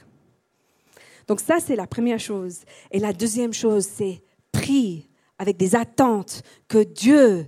Donc 1.28 1.40
ça, 1.40 1.60
c'est 1.60 1.76
la 1.76 1.88
première 1.88 2.20
chose. 2.20 2.62
Et 2.92 3.00
la 3.00 3.14
deuxième 3.14 3.54
chose, 3.54 3.86
c'est 3.86 4.22
prie 4.52 5.08
avec 5.38 5.58
des 5.58 5.76
attentes 5.76 6.44
que 6.68 6.84
Dieu, 6.84 7.48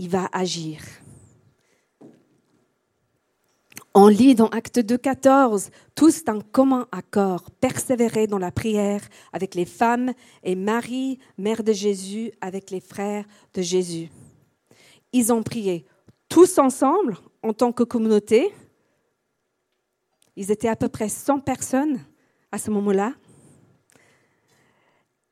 va 0.00 0.28
agir. 0.32 0.80
On 3.94 4.06
lit 4.06 4.34
dans 4.34 4.48
Acte 4.48 4.78
2, 4.78 4.98
14, 4.98 5.70
tous 5.94 6.22
d'un 6.22 6.40
commun 6.40 6.86
accord, 6.92 7.50
persévérer 7.50 8.26
dans 8.26 8.38
la 8.38 8.52
prière 8.52 9.00
avec 9.32 9.54
les 9.54 9.64
femmes 9.64 10.12
et 10.44 10.54
Marie, 10.54 11.18
mère 11.38 11.64
de 11.64 11.72
Jésus, 11.72 12.30
avec 12.40 12.70
les 12.70 12.80
frères 12.80 13.24
de 13.54 13.62
Jésus. 13.62 14.10
Ils 15.12 15.32
ont 15.32 15.42
prié 15.42 15.86
tous 16.28 16.58
ensemble 16.58 17.16
en 17.42 17.54
tant 17.54 17.72
que 17.72 17.82
communauté. 17.82 18.52
Ils 20.36 20.52
étaient 20.52 20.68
à 20.68 20.76
peu 20.76 20.88
près 20.88 21.08
100 21.08 21.40
personnes 21.40 21.98
à 22.52 22.58
ce 22.58 22.70
moment-là. 22.70 23.14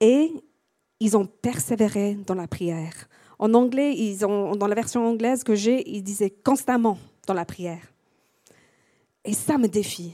Et 0.01 0.33
ils 0.99 1.17
ont 1.17 1.27
persévéré 1.27 2.15
dans 2.15 2.35
la 2.35 2.49
prière. 2.49 3.09
En 3.39 3.53
anglais, 3.53 3.95
dans 4.19 4.67
la 4.67 4.75
version 4.75 5.07
anglaise 5.07 5.45
que 5.45 5.55
j'ai, 5.55 5.89
ils 5.91 6.03
disaient 6.03 6.31
constamment 6.31 6.99
dans 7.27 7.35
la 7.35 7.45
prière. 7.45 7.93
Et 9.27 9.35
ça 9.35 9.59
me 9.59 9.67
défie. 9.67 10.13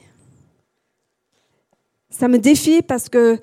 Ça 2.09 2.29
me 2.29 2.39
défie 2.39 2.83
parce 2.83 3.09
que 3.09 3.39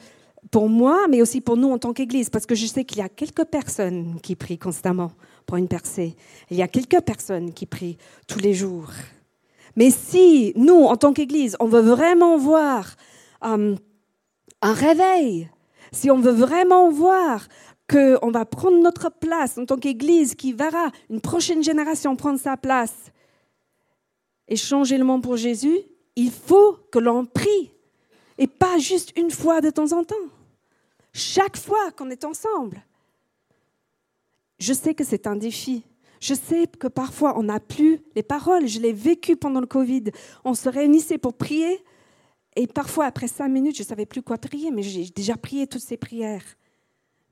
pour 0.52 0.68
moi, 0.68 1.08
mais 1.08 1.22
aussi 1.22 1.42
pour 1.42 1.58
nous 1.58 1.72
en 1.72 1.78
tant 1.78 1.94
qu'Église, 1.94 2.30
parce 2.30 2.48
que 2.48 2.56
je 2.56 2.66
sais 2.66 2.84
qu'il 2.84 2.98
y 2.98 3.02
a 3.02 3.10
quelques 3.10 3.46
personnes 3.46 4.20
qui 4.22 4.36
prient 4.36 4.58
constamment 4.58 5.12
pour 5.46 5.58
une 5.58 5.68
percée. 5.68 6.16
Il 6.50 6.58
y 6.58 6.64
a 6.64 6.68
quelques 6.68 7.02
personnes 7.02 7.54
qui 7.54 7.68
prient 7.68 7.98
tous 8.28 8.40
les 8.40 8.54
jours. 8.54 8.90
Mais 9.76 9.92
si 9.92 10.54
nous, 10.56 10.84
en 10.86 10.98
tant 10.98 11.14
qu'Église, 11.14 11.56
on 11.60 11.68
veut 11.68 11.82
vraiment 11.82 12.38
voir 12.38 12.96
euh, 13.46 13.76
un 14.62 14.74
réveil, 14.74 15.50
si 15.92 16.10
on 16.10 16.20
veut 16.20 16.32
vraiment 16.32 16.90
voir 16.90 17.48
qu'on 17.88 18.32
va 18.32 18.46
prendre 18.46 18.82
notre 18.82 19.12
place 19.12 19.58
en 19.58 19.66
tant 19.66 19.78
qu'Église 19.78 20.34
qui 20.34 20.54
verra 20.54 20.90
une 21.10 21.22
prochaine 21.22 21.64
génération 21.64 22.16
prendre 22.16 22.40
sa 22.40 22.58
place 22.58 23.12
et 24.50 24.56
changer 24.56 24.98
le 24.98 25.06
monde 25.06 25.24
pour 25.24 25.38
Jésus, 25.38 25.78
il 26.16 26.32
faut 26.32 26.74
que 26.92 27.00
l'on 27.00 27.26
prie. 27.26 27.72
Et 28.38 28.48
pas 28.48 28.78
juste 28.78 29.18
une 29.18 29.32
fois 29.32 29.62
de 29.62 29.70
temps 29.70 29.94
en 29.94 30.04
temps. 30.04 30.16
Chaque 31.14 31.58
fois 31.58 31.92
qu'on 31.92 32.10
est 32.10 32.26
ensemble. 32.26 32.84
Je 34.60 34.74
sais 34.74 34.94
que 34.94 35.04
c'est 35.04 35.28
un 35.28 35.36
défi. 35.36 35.84
Je 36.20 36.34
sais 36.34 36.68
que 36.68 36.88
parfois 36.88 37.38
on 37.38 37.44
n'a 37.44 37.60
plus 37.60 38.02
les 38.16 38.24
paroles. 38.24 38.68
Je 38.68 38.80
l'ai 38.80 38.92
vécu 38.92 39.36
pendant 39.36 39.62
le 39.62 39.68
Covid. 39.68 40.06
On 40.44 40.54
se 40.54 40.68
réunissait 40.68 41.18
pour 41.18 41.34
prier. 41.34 41.84
Et 42.56 42.68
parfois, 42.68 43.06
après 43.06 43.28
cinq 43.28 43.48
minutes, 43.48 43.78
je 43.78 43.84
ne 43.84 43.88
savais 43.88 44.06
plus 44.06 44.22
quoi 44.22 44.38
prier, 44.38 44.72
mais 44.72 44.82
j'ai 44.82 45.06
déjà 45.06 45.38
prié 45.38 45.68
toutes 45.68 45.82
ces 45.82 45.96
prières. 45.96 46.44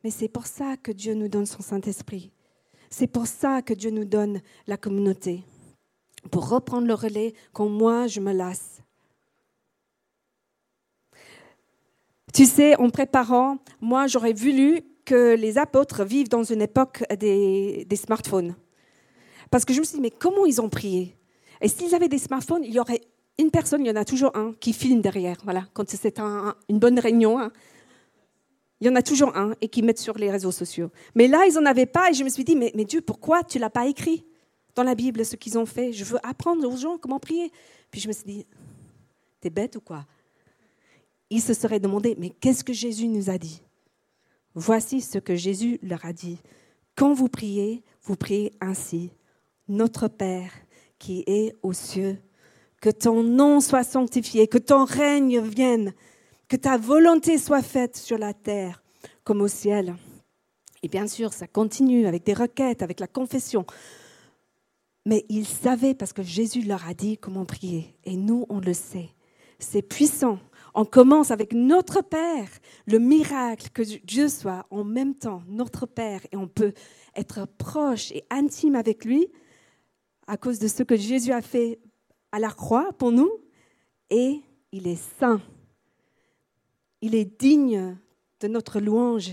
Mais 0.04 0.12
c'est 0.12 0.30
pour 0.30 0.46
ça 0.46 0.78
que 0.78 0.92
Dieu 0.92 1.16
nous 1.16 1.28
donne 1.28 1.46
son 1.46 1.62
Saint-Esprit. 1.62 2.32
C'est 2.90 3.08
pour 3.08 3.28
ça 3.28 3.62
que 3.62 3.74
Dieu 3.74 3.90
nous 3.90 4.06
donne 4.06 4.42
la 4.68 4.78
communauté. 4.78 5.44
Pour 6.28 6.50
reprendre 6.50 6.88
le 6.88 6.94
relais 6.94 7.34
quand 7.54 7.70
moi, 7.70 8.08
je 8.08 8.20
me 8.20 8.34
lasse. 8.34 8.82
Tu 12.34 12.46
sais, 12.46 12.76
en 12.76 12.90
préparant, 12.90 13.58
moi, 13.82 14.08
j'aurais 14.08 14.34
voulu 14.34 14.82
que 15.06 15.36
les 15.36 15.58
apôtres 15.58 16.04
vivent 16.04 16.30
dans 16.30 16.44
une 16.44 16.62
époque 16.62 17.04
des, 17.18 17.86
des 17.86 17.96
smartphones. 17.96 18.56
Parce 19.50 19.66
que 19.66 19.74
je 19.74 19.80
me 19.80 19.86
suis 19.86 19.96
dit, 19.96 20.02
mais 20.02 20.12
comment 20.12 20.46
ils 20.46 20.62
ont 20.62 20.70
prié? 20.70 21.16
Et 21.62 21.68
s'ils 21.68 21.96
avaient 21.96 22.10
des 22.10 22.18
smartphones, 22.18 22.64
il 22.64 22.74
y 22.74 22.80
aurait 22.80 23.02
une 23.40 23.52
personne, 23.52 23.86
il 23.86 23.88
y 23.88 23.92
en 23.92 23.96
a 23.96 24.06
toujours 24.06 24.36
un, 24.36 24.54
qui 24.60 24.74
filme 24.74 25.02
derrière. 25.02 25.38
Voilà, 25.44 25.66
quand 25.74 25.90
c'est 25.90 26.20
une 26.20 26.80
bonne 26.80 27.00
réunion, 27.00 27.40
hein. 27.40 27.52
il 28.82 28.88
y 28.88 28.90
en 28.90 28.96
a 28.96 29.02
toujours 29.02 29.36
un 29.38 29.54
et 29.62 29.70
qui 29.70 29.82
met 29.82 29.96
sur 29.96 30.18
les 30.18 30.30
réseaux 30.30 30.52
sociaux. 30.52 30.90
Mais 31.16 31.28
là, 31.28 31.46
ils 31.48 31.54
n'en 31.54 31.66
avaient 31.66 31.86
pas 31.86 32.10
et 32.10 32.14
je 32.14 32.24
me 32.24 32.30
suis 32.30 32.44
dit, 32.44 32.56
mais, 32.56 32.72
mais 32.76 32.86
Dieu, 32.86 33.02
pourquoi 33.02 33.44
tu 33.44 33.60
l'as 33.60 33.70
pas 33.70 33.88
écrit? 33.88 34.26
Dans 34.78 34.84
la 34.84 34.96
Bible, 34.96 35.26
ce 35.26 35.36
qu'ils 35.36 35.58
ont 35.58 35.66
fait 35.66 35.92
Je 35.92 36.06
veux 36.06 36.20
apprendre 36.26 36.66
aux 36.68 36.78
gens 36.78 36.98
comment 36.98 37.20
prier. 37.20 37.52
Puis 37.92 38.00
je 38.00 38.08
me 38.08 38.14
suis 38.14 38.24
dit, 38.26 38.46
t'es 39.42 39.50
bête 39.50 39.76
ou 39.76 39.82
quoi? 39.82 40.06
Ils 41.30 41.42
se 41.42 41.54
seraient 41.54 41.80
demandé, 41.80 42.16
mais 42.18 42.30
qu'est-ce 42.30 42.64
que 42.64 42.74
Jésus 42.74 43.08
nous 43.08 43.30
a 43.30 43.38
dit? 43.38 43.62
Voici 44.54 45.02
ce 45.02 45.18
que 45.18 45.36
Jésus 45.36 45.80
leur 45.82 46.06
a 46.06 46.14
dit. 46.14 46.38
Quand 46.96 47.14
vous 47.14 47.28
priez, 47.28 47.84
vous 48.04 48.16
priez 48.16 48.54
ainsi. 48.62 49.10
Notre 49.68 50.08
Père 50.08 50.52
qui 51.00 51.24
est 51.28 51.54
aux 51.62 51.74
cieux, 51.74 52.18
que 52.80 52.90
ton 52.90 53.24
nom 53.24 53.60
soit 53.60 53.84
sanctifié, 53.84 54.48
que 54.48 54.58
ton 54.58 54.86
règne 54.86 55.42
vienne, 55.42 55.94
que 56.48 56.56
ta 56.56 56.78
volonté 56.78 57.38
soit 57.38 57.62
faite 57.62 57.98
sur 57.98 58.18
la 58.18 58.34
terre 58.34 58.82
comme 59.24 59.42
au 59.42 59.48
ciel. 59.48 59.96
Et 60.84 60.88
bien 60.88 61.08
sûr, 61.08 61.34
ça 61.34 61.48
continue 61.48 62.08
avec 62.08 62.24
des 62.24 62.34
requêtes, 62.34 62.82
avec 62.82 63.00
la 63.00 63.08
confession. 63.08 63.66
Mais 65.08 65.26
ils 65.30 65.48
savaient 65.48 65.94
parce 65.94 66.12
que 66.12 66.22
Jésus 66.22 66.64
leur 66.64 66.86
a 66.86 66.94
dit 66.94 67.18
comment 67.18 67.46
prier. 67.46 67.96
Et 68.04 68.18
nous, 68.18 68.46
on 68.50 68.60
le 68.60 68.74
sait. 68.74 69.08
C'est 69.58 69.82
puissant. 69.82 70.38
On 70.74 70.84
commence 70.84 71.32
avec 71.32 71.54
notre 71.54 72.02
Père, 72.02 72.50
le 72.88 73.00
miracle 73.00 73.70
que 73.74 73.84
Dieu 73.84 74.28
soit 74.28 74.68
en 74.70 74.84
même 74.84 75.16
temps 75.16 75.44
notre 75.48 75.86
Père 75.86 76.20
et 76.34 76.36
on 76.36 76.50
peut 76.50 76.74
être 77.16 77.48
proche 77.58 78.12
et 78.12 78.26
intime 78.30 78.76
avec 78.76 79.06
lui 79.06 79.30
à 80.28 80.36
cause 80.36 80.60
de 80.60 80.68
ce 80.68 80.84
que 80.84 80.98
Jésus 80.98 81.32
a 81.32 81.42
fait 81.42 81.80
à 82.34 82.40
la 82.40 82.50
croix 82.50 82.92
pour 82.92 83.14
nous 83.14 83.32
et 84.10 84.42
il 84.74 84.90
est 84.90 85.02
saint. 85.22 85.42
Il 87.00 87.16
est 87.16 87.40
digne 87.40 87.96
de 88.42 88.50
notre 88.50 88.82
louange. 88.82 89.32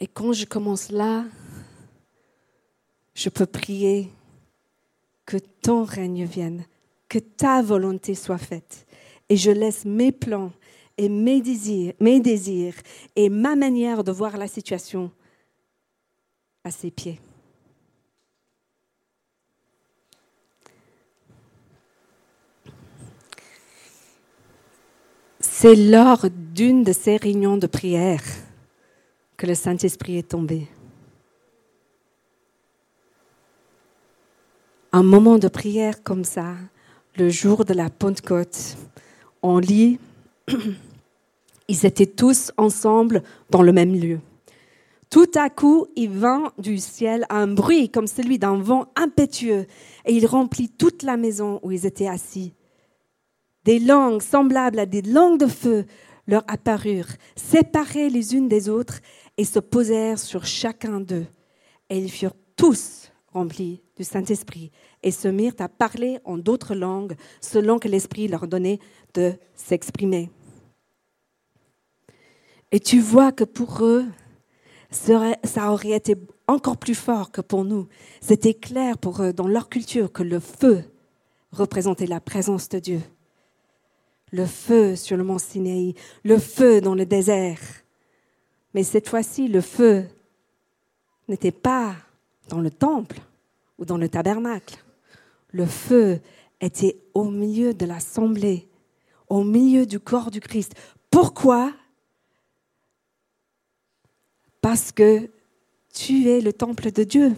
Et 0.00 0.08
quand 0.08 0.32
je 0.32 0.44
commence 0.44 0.90
là, 0.90 1.24
je 3.14 3.28
peux 3.28 3.46
prier 3.46 4.10
que 5.26 5.36
ton 5.36 5.84
règne 5.84 6.24
vienne, 6.24 6.64
que 7.08 7.18
ta 7.18 7.62
volonté 7.62 8.14
soit 8.14 8.38
faite. 8.38 8.86
Et 9.28 9.36
je 9.36 9.50
laisse 9.50 9.84
mes 9.84 10.12
plans 10.12 10.52
et 10.98 11.08
mes 11.08 11.40
désirs, 11.40 11.94
mes 12.00 12.20
désirs 12.20 12.74
et 13.14 13.28
ma 13.28 13.54
manière 13.54 14.02
de 14.02 14.12
voir 14.12 14.36
la 14.36 14.48
situation 14.48 15.10
à 16.64 16.70
ses 16.70 16.90
pieds. 16.90 17.20
C'est 25.40 25.76
lors 25.76 26.26
d'une 26.30 26.84
de 26.84 26.92
ces 26.92 27.16
réunions 27.16 27.56
de 27.56 27.66
prière 27.66 28.22
que 29.36 29.46
le 29.46 29.54
Saint-Esprit 29.54 30.16
est 30.16 30.30
tombé. 30.30 30.66
Un 34.92 35.04
moment 35.04 35.38
de 35.38 35.46
prière 35.46 36.02
comme 36.02 36.24
ça, 36.24 36.56
le 37.16 37.28
jour 37.28 37.64
de 37.64 37.72
la 37.72 37.90
Pentecôte, 37.90 38.76
on 39.40 39.58
lit, 39.58 40.00
ils 41.68 41.86
étaient 41.86 42.06
tous 42.06 42.50
ensemble 42.56 43.22
dans 43.50 43.62
le 43.62 43.72
même 43.72 43.94
lieu. 43.94 44.18
Tout 45.08 45.30
à 45.36 45.48
coup, 45.48 45.86
il 45.94 46.10
vint 46.10 46.52
du 46.58 46.78
ciel 46.78 47.24
un 47.30 47.46
bruit 47.46 47.88
comme 47.88 48.08
celui 48.08 48.40
d'un 48.40 48.56
vent 48.56 48.86
impétueux, 48.96 49.66
et 50.06 50.12
il 50.12 50.26
remplit 50.26 50.68
toute 50.68 51.04
la 51.04 51.16
maison 51.16 51.60
où 51.62 51.70
ils 51.70 51.86
étaient 51.86 52.08
assis. 52.08 52.52
Des 53.64 53.78
langues 53.78 54.22
semblables 54.22 54.80
à 54.80 54.86
des 54.86 55.02
langues 55.02 55.38
de 55.38 55.46
feu 55.46 55.84
leur 56.26 56.42
apparurent, 56.48 57.14
séparées 57.36 58.10
les 58.10 58.34
unes 58.34 58.48
des 58.48 58.68
autres, 58.68 58.98
et 59.36 59.44
se 59.44 59.60
posèrent 59.60 60.18
sur 60.18 60.46
chacun 60.46 60.98
d'eux. 60.98 61.26
Et 61.90 61.98
ils 61.98 62.10
furent 62.10 62.34
tous 62.56 62.99
remplis 63.32 63.80
du 63.96 64.04
Saint-Esprit 64.04 64.70
et 65.02 65.10
se 65.10 65.28
mirent 65.28 65.54
à 65.58 65.68
parler 65.68 66.18
en 66.24 66.38
d'autres 66.38 66.74
langues 66.74 67.16
selon 67.40 67.78
que 67.78 67.88
l'Esprit 67.88 68.28
leur 68.28 68.46
donnait 68.46 68.78
de 69.14 69.34
s'exprimer. 69.54 70.30
Et 72.72 72.80
tu 72.80 73.00
vois 73.00 73.32
que 73.32 73.44
pour 73.44 73.84
eux, 73.84 74.04
ça 74.90 75.72
aurait 75.72 75.90
été 75.90 76.16
encore 76.46 76.76
plus 76.76 76.94
fort 76.94 77.30
que 77.30 77.40
pour 77.40 77.64
nous. 77.64 77.88
C'était 78.20 78.54
clair 78.54 78.98
pour 78.98 79.22
eux 79.22 79.32
dans 79.32 79.48
leur 79.48 79.68
culture 79.68 80.12
que 80.12 80.22
le 80.22 80.40
feu 80.40 80.84
représentait 81.52 82.06
la 82.06 82.20
présence 82.20 82.68
de 82.68 82.78
Dieu 82.78 83.00
le 84.32 84.46
feu 84.46 84.96
sur 84.96 85.16
le 85.16 85.24
mont 85.24 85.38
Sinaï, 85.38 85.94
le 86.24 86.38
feu 86.38 86.80
dans 86.80 86.94
le 86.94 87.06
désert. 87.06 87.60
Mais 88.74 88.82
cette 88.82 89.08
fois-ci, 89.08 89.48
le 89.48 89.60
feu 89.60 90.04
n'était 91.28 91.50
pas 91.50 91.94
dans 92.50 92.60
le 92.60 92.70
temple 92.70 93.20
ou 93.78 93.84
dans 93.84 93.96
le 93.96 94.08
tabernacle. 94.08 94.84
Le 95.52 95.64
feu 95.64 96.20
était 96.60 97.00
au 97.14 97.24
milieu 97.24 97.72
de 97.72 97.86
l'assemblée, 97.86 98.68
au 99.28 99.42
milieu 99.42 99.86
du 99.86 99.98
corps 99.98 100.30
du 100.30 100.40
Christ. 100.40 100.74
Pourquoi? 101.10 101.72
Parce 104.60 104.92
que 104.92 105.30
tu 105.94 106.28
es 106.28 106.40
le 106.40 106.52
temple 106.52 106.92
de 106.92 107.04
Dieu. 107.04 107.32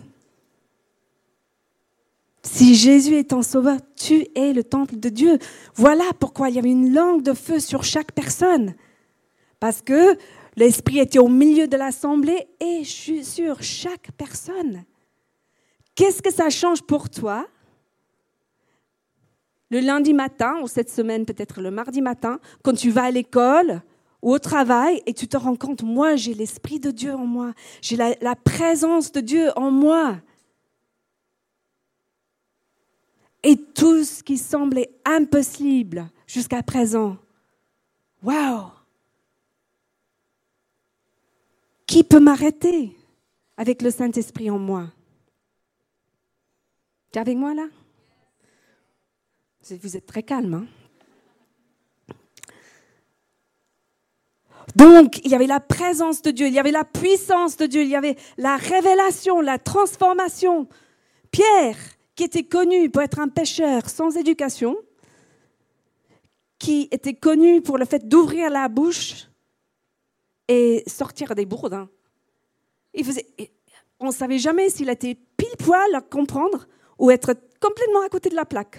Si 2.42 2.74
Jésus 2.74 3.14
est 3.14 3.30
ton 3.30 3.42
sauveur, 3.42 3.78
tu 3.94 4.26
es 4.34 4.52
le 4.52 4.64
temple 4.64 4.96
de 4.96 5.08
Dieu. 5.08 5.38
Voilà 5.76 6.04
pourquoi 6.18 6.48
il 6.48 6.56
y 6.56 6.58
avait 6.58 6.72
une 6.72 6.92
langue 6.92 7.22
de 7.22 7.34
feu 7.34 7.60
sur 7.60 7.84
chaque 7.84 8.12
personne. 8.12 8.74
Parce 9.60 9.80
que 9.80 10.18
l'Esprit 10.56 10.98
était 10.98 11.20
au 11.20 11.28
milieu 11.28 11.68
de 11.68 11.76
l'assemblée 11.76 12.48
et 12.58 12.82
sur 12.84 13.62
chaque 13.62 14.10
personne. 14.18 14.84
Qu'est-ce 15.94 16.22
que 16.22 16.32
ça 16.32 16.50
change 16.50 16.82
pour 16.82 17.10
toi? 17.10 17.46
Le 19.70 19.80
lundi 19.80 20.12
matin, 20.12 20.60
ou 20.62 20.66
cette 20.66 20.90
semaine 20.90 21.24
peut-être 21.24 21.60
le 21.60 21.70
mardi 21.70 22.02
matin, 22.02 22.40
quand 22.62 22.74
tu 22.74 22.90
vas 22.90 23.04
à 23.04 23.10
l'école 23.10 23.82
ou 24.20 24.32
au 24.32 24.38
travail 24.38 25.02
et 25.06 25.14
tu 25.14 25.26
te 25.26 25.36
rends 25.36 25.56
compte, 25.56 25.82
moi 25.82 26.16
j'ai 26.16 26.34
l'Esprit 26.34 26.78
de 26.78 26.90
Dieu 26.90 27.14
en 27.14 27.26
moi, 27.26 27.52
j'ai 27.80 27.96
la, 27.96 28.36
présence 28.36 29.12
de 29.12 29.20
Dieu 29.20 29.50
en 29.56 29.70
moi. 29.70 30.18
Et 33.42 33.56
tout 33.56 34.04
ce 34.04 34.22
qui 34.22 34.38
semblait 34.38 34.90
impossible 35.04 36.08
jusqu'à 36.26 36.62
présent, 36.62 37.16
waouh! 38.22 38.70
Qui 41.86 42.04
peut 42.04 42.20
m'arrêter 42.20 42.96
avec 43.56 43.82
le 43.82 43.90
Saint-Esprit 43.90 44.50
en 44.50 44.58
moi? 44.58 44.88
Avec 47.14 47.36
moi 47.36 47.54
là? 47.54 47.66
Vous 49.82 49.96
êtes 49.96 50.06
très 50.06 50.22
calme. 50.22 50.54
Hein? 50.54 50.66
Donc, 54.74 55.18
il 55.24 55.30
y 55.30 55.34
avait 55.34 55.46
la 55.46 55.60
présence 55.60 56.22
de 56.22 56.30
Dieu, 56.30 56.46
il 56.46 56.54
y 56.54 56.58
avait 56.58 56.70
la 56.70 56.84
puissance 56.84 57.56
de 57.56 57.66
Dieu, 57.66 57.82
il 57.82 57.88
y 57.88 57.96
avait 57.96 58.16
la 58.38 58.56
révélation, 58.56 59.40
la 59.40 59.58
transformation. 59.58 60.68
Pierre, 61.30 61.76
qui 62.14 62.24
était 62.24 62.44
connu 62.44 62.88
pour 62.88 63.02
être 63.02 63.18
un 63.18 63.28
pêcheur 63.28 63.88
sans 63.88 64.16
éducation, 64.16 64.76
qui 66.58 66.88
était 66.90 67.14
connu 67.14 67.60
pour 67.60 67.76
le 67.76 67.84
fait 67.84 68.08
d'ouvrir 68.08 68.50
la 68.50 68.68
bouche 68.68 69.28
et 70.48 70.82
sortir 70.86 71.34
des 71.34 71.44
bourdes. 71.44 71.86
On 74.00 74.06
ne 74.06 74.12
savait 74.12 74.38
jamais 74.38 74.70
s'il 74.70 74.88
était 74.88 75.14
pile 75.36 75.56
poil 75.58 75.94
à 75.94 76.00
comprendre 76.00 76.66
ou 77.02 77.10
être 77.10 77.34
complètement 77.60 78.02
à 78.02 78.08
côté 78.08 78.28
de 78.28 78.36
la 78.36 78.44
plaque. 78.44 78.78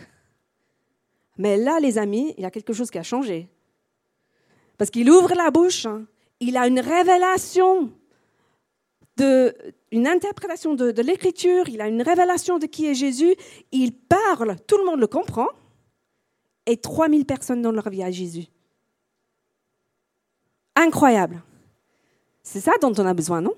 Mais 1.38 1.58
là, 1.58 1.82
les 1.82 1.98
amis, 1.98 2.34
il 2.38 2.44
y 2.44 2.46
a 2.46 2.52
quelque 2.52 2.72
chose 2.72 2.90
qui 2.90 2.98
a 2.98 3.04
changé. 3.04 3.50
Parce 4.78 4.90
qu'il 4.90 5.12
ouvre 5.12 5.34
la 5.36 5.52
bouche, 5.52 5.86
hein. 5.86 6.06
il 6.40 6.56
a 6.56 6.66
une 6.68 6.80
révélation, 6.80 7.92
de, 9.18 9.54
une 9.92 10.08
interprétation 10.08 10.74
de, 10.74 10.92
de 10.92 11.02
l'écriture, 11.02 11.68
il 11.68 11.82
a 11.82 11.90
une 11.90 12.02
révélation 12.02 12.60
de 12.60 12.66
qui 12.66 12.88
est 12.88 12.94
Jésus, 12.94 13.36
il 13.74 13.92
parle, 13.92 14.56
tout 14.68 14.78
le 14.78 14.86
monde 14.86 15.02
le 15.02 15.08
comprend, 15.08 15.50
et 16.66 16.78
3000 16.78 17.26
personnes 17.26 17.62
dans 17.62 17.74
leur 17.74 17.90
vie 17.90 18.04
à 18.04 18.12
Jésus. 18.12 18.46
Incroyable. 20.78 21.44
C'est 22.42 22.62
ça 22.62 22.72
dont 22.82 22.94
on 22.98 23.06
a 23.06 23.14
besoin, 23.14 23.42
non? 23.42 23.54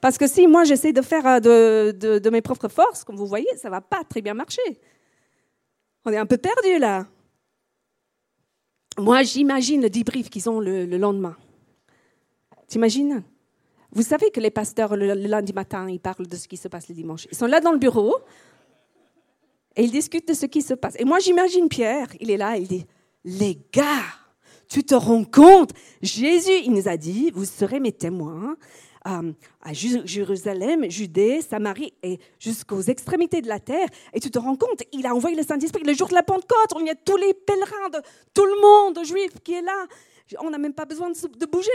Parce 0.00 0.18
que 0.18 0.26
si 0.26 0.46
moi 0.46 0.64
j'essaie 0.64 0.92
de 0.92 1.02
faire 1.02 1.26
euh, 1.26 1.92
de, 1.92 2.30
mes 2.30 2.42
propres 2.42 2.68
forces, 2.68 3.04
comme 3.04 3.16
vous 3.16 3.26
voyez, 3.26 3.48
ça 3.56 3.68
ne 3.68 3.72
va 3.72 3.80
pas 3.80 4.04
très 4.04 4.20
bien 4.20 4.34
marcher. 4.34 4.80
On 6.04 6.12
est 6.12 6.18
un 6.18 6.26
peu 6.26 6.36
perdu 6.36 6.78
là. 6.78 7.06
Moi, 8.98 9.22
j'imagine 9.22 9.82
le 9.82 9.90
débrief 9.90 10.30
qu'ils 10.30 10.48
ont 10.48 10.60
le, 10.60 10.84
lendemain. 10.86 11.36
T'imagines? 12.68 13.24
Vous 13.90 14.02
savez 14.02 14.30
que 14.30 14.40
les 14.40 14.50
pasteurs, 14.50 14.96
le, 14.96 15.14
lundi 15.14 15.52
matin, 15.52 15.88
ils 15.88 16.00
parlent 16.00 16.26
de 16.26 16.36
ce 16.36 16.46
qui 16.46 16.56
se 16.56 16.68
passe 16.68 16.88
le 16.88 16.94
dimanche. 16.94 17.26
Ils 17.30 17.36
sont 17.36 17.46
là 17.46 17.60
dans 17.60 17.72
le 17.72 17.78
bureau 17.78 18.16
et 19.76 19.82
ils 19.82 19.90
discutent 19.90 20.28
de 20.28 20.34
ce 20.34 20.46
qui 20.46 20.62
se 20.62 20.74
passe. 20.74 20.94
Et 20.98 21.04
moi, 21.04 21.18
j'imagine 21.18 21.68
Pierre, 21.68 22.08
il 22.20 22.30
est 22.30 22.36
là, 22.36 22.56
il 22.56 22.68
dit, 22.68 22.86
les 23.24 23.58
gars, 23.72 24.04
tu 24.68 24.84
te 24.84 24.94
rends 24.94 25.24
compte? 25.24 25.72
Jésus, 26.02 26.62
il 26.64 26.72
nous 26.72 26.88
a 26.88 26.96
dit, 26.96 27.30
vous 27.32 27.44
serez 27.44 27.80
mes 27.80 27.92
témoins 27.92 28.56
à, 29.04 29.72
Jérusalem, 29.72 30.90
Judée, 30.90 31.42
Samarie 31.42 31.92
et 32.02 32.18
jusqu'aux 32.38 32.80
extrémités 32.80 33.42
de 33.42 33.48
la 33.48 33.60
terre. 33.60 33.88
Et 34.12 34.20
tu 34.20 34.30
te 34.30 34.38
rends 34.38 34.56
compte, 34.56 34.82
il 34.92 35.06
a 35.06 35.14
envoyé 35.14 35.36
le 35.36 35.42
Saint-Esprit 35.42 35.82
le 35.84 35.92
jour 35.92 36.08
de 36.08 36.14
la 36.14 36.22
Pentecôte. 36.22 36.72
Il 36.80 36.86
y 36.86 36.90
a 36.90 36.94
tous 36.94 37.16
les 37.16 37.34
pèlerins 37.34 37.90
de 37.92 37.98
tout 38.32 38.46
le 38.46 38.60
monde 38.60 39.04
juif 39.04 39.38
qui 39.42 39.54
est 39.54 39.62
là. 39.62 39.86
On 40.40 40.50
n'a 40.50 40.58
même 40.58 40.72
pas 40.72 40.86
besoin 40.86 41.10
de, 41.10 41.46
bouger. 41.46 41.70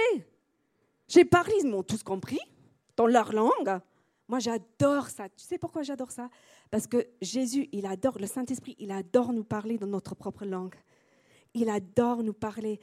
J'ai 1.08 1.24
parlé, 1.24 1.54
ils 1.62 1.70
m'ont 1.70 1.84
tous 1.84 2.02
compris 2.02 2.40
dans 2.98 3.08
leur 3.08 3.32
langue. 3.32 3.80
Moi, 4.28 4.40
j'adore 4.40 5.08
ça. 5.10 5.30
Tu 5.30 5.46
sais 5.46 5.58
pourquoi 5.58 5.84
j'adore 5.84 6.12
ça? 6.12 6.30
Parce 6.72 6.88
que 6.88 7.08
Jésus, 7.22 7.68
il 7.72 7.86
adore, 7.86 8.18
le 8.20 8.28
Saint-Esprit, 8.28 8.76
il 8.80 8.92
adore 8.92 9.34
nous 9.34 9.44
parler 9.44 9.78
dans 9.78 9.88
notre 9.88 10.16
propre 10.16 10.46
langue. 10.46 10.76
Il 11.54 11.70
adore 11.70 12.24
nous 12.24 12.34
parler 12.34 12.80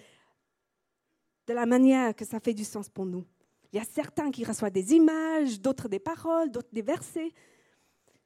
de 1.46 1.54
la 1.54 1.66
manière 1.66 2.14
que 2.14 2.24
ça 2.24 2.40
fait 2.40 2.54
du 2.54 2.64
sens 2.64 2.88
pour 2.88 3.06
nous. 3.06 3.24
Il 3.72 3.76
y 3.76 3.80
a 3.80 3.84
certains 3.84 4.30
qui 4.30 4.44
reçoivent 4.44 4.72
des 4.72 4.94
images, 4.94 5.60
d'autres 5.60 5.88
des 5.88 5.98
paroles, 5.98 6.50
d'autres 6.50 6.72
des 6.72 6.82
versets. 6.82 7.32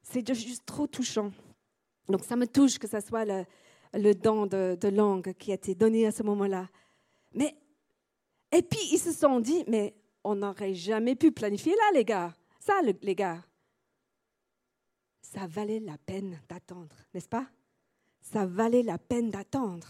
C'est 0.02 0.26
juste 0.34 0.64
trop 0.66 0.86
touchant. 0.86 1.32
Donc 2.08 2.24
ça 2.24 2.36
me 2.36 2.46
touche 2.46 2.78
que 2.78 2.88
ce 2.88 3.00
soit 3.00 3.24
le, 3.24 4.14
don 4.14 4.46
de, 4.46 4.88
langue 4.88 5.32
qui 5.34 5.52
a 5.52 5.54
été 5.54 5.74
donné 5.74 6.06
à 6.06 6.12
ce 6.12 6.22
moment-là. 6.22 6.68
Mais, 7.32 7.56
et 8.52 8.62
puis 8.62 8.80
ils 8.92 8.98
se 8.98 9.12
sont 9.12 9.40
dit, 9.40 9.64
mais 9.66 9.94
on 10.24 10.34
n'aurait 10.34 10.74
jamais 10.74 11.14
pu 11.14 11.32
planifier 11.32 11.74
là, 11.74 11.90
les 11.94 12.04
gars. 12.04 12.34
Ça, 12.58 12.74
les 12.82 13.14
gars. 13.14 13.42
Ça 15.22 15.46
valait 15.46 15.80
la 15.80 15.96
peine 15.96 16.40
d'attendre, 16.48 16.96
n'est-ce 17.14 17.28
pas? 17.28 17.46
Ça 18.20 18.46
valait 18.46 18.82
la 18.82 18.98
peine 18.98 19.30
d'attendre. 19.30 19.88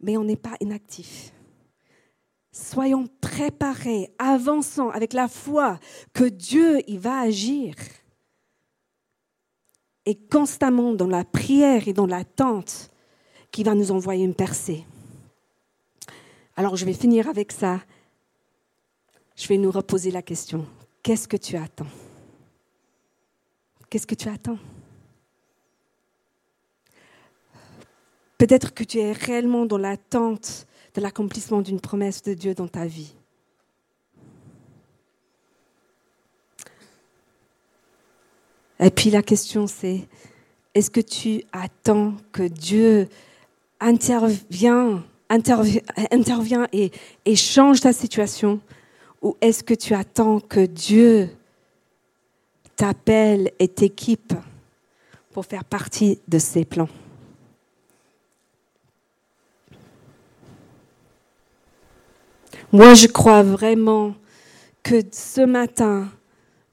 Mais 0.00 0.16
on 0.16 0.24
n'est 0.24 0.36
pas 0.36 0.56
inactif. 0.60 1.32
Soyons 2.60 3.06
préparés, 3.20 4.12
avançons 4.18 4.88
avec 4.88 5.12
la 5.12 5.28
foi 5.28 5.78
que 6.12 6.24
Dieu 6.24 6.80
il 6.88 6.98
va 6.98 7.20
agir. 7.20 7.76
Et 10.06 10.16
constamment 10.16 10.92
dans 10.92 11.06
la 11.06 11.24
prière 11.24 11.86
et 11.86 11.92
dans 11.92 12.06
l'attente 12.06 12.90
qui 13.52 13.62
va 13.62 13.76
nous 13.76 13.92
envoyer 13.92 14.24
une 14.24 14.34
percée. 14.34 14.84
Alors 16.56 16.74
je 16.74 16.84
vais 16.84 16.94
finir 16.94 17.28
avec 17.28 17.52
ça. 17.52 17.80
Je 19.36 19.46
vais 19.46 19.56
nous 19.56 19.70
reposer 19.70 20.10
la 20.10 20.22
question. 20.22 20.66
Qu'est-ce 21.04 21.28
que 21.28 21.36
tu 21.36 21.56
attends? 21.56 21.86
Qu'est-ce 23.88 24.06
que 24.06 24.16
tu 24.16 24.28
attends? 24.28 24.58
Peut-être 28.36 28.74
que 28.74 28.82
tu 28.82 28.98
es 28.98 29.12
réellement 29.12 29.64
dans 29.64 29.78
l'attente 29.78 30.66
de 30.94 31.00
l'accomplissement 31.00 31.60
d'une 31.60 31.80
promesse 31.80 32.22
de 32.22 32.34
Dieu 32.34 32.54
dans 32.54 32.68
ta 32.68 32.86
vie. 32.86 33.14
Et 38.80 38.90
puis 38.90 39.10
la 39.10 39.22
question 39.22 39.66
c'est, 39.66 40.06
est-ce 40.74 40.90
que 40.90 41.00
tu 41.00 41.42
attends 41.52 42.14
que 42.30 42.44
Dieu 42.44 43.08
intervient, 43.80 45.04
et 46.72 47.36
change 47.36 47.80
ta 47.80 47.92
situation? 47.92 48.60
Ou 49.20 49.36
est-ce 49.40 49.64
que 49.64 49.74
tu 49.74 49.94
attends 49.94 50.38
que 50.38 50.64
Dieu 50.64 51.28
t'appelle 52.76 53.50
et 53.58 53.66
t'équipe 53.66 54.32
pour 55.32 55.44
faire 55.44 55.64
partie 55.64 56.20
de 56.28 56.38
ses 56.38 56.64
plans? 56.64 56.88
Moi, 62.70 62.92
je 62.92 63.06
crois 63.06 63.42
vraiment 63.42 64.14
que 64.82 65.00
ce 65.10 65.40
matin, 65.40 66.10